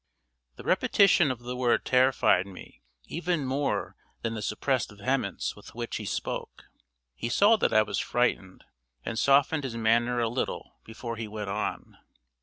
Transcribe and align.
The 0.55 0.63
repetition 0.63 1.29
of 1.29 1.41
the 1.41 1.55
word 1.55 1.85
terrified 1.85 2.47
me 2.47 2.81
even 3.05 3.45
more 3.45 3.95
than 4.23 4.33
the 4.33 4.41
suppressed 4.41 4.89
vehemence 4.91 5.55
with 5.55 5.75
which 5.75 5.97
he 5.97 6.05
spoke. 6.05 6.63
He 7.13 7.29
saw 7.29 7.55
that 7.57 7.71
I 7.71 7.83
was 7.83 7.99
frightened, 7.99 8.63
and 9.05 9.19
softened 9.19 9.63
his 9.63 9.77
manner 9.77 10.19
a 10.19 10.27
little 10.27 10.79
before 10.83 11.17
he 11.17 11.27
went 11.27 11.51
on. 11.51 11.97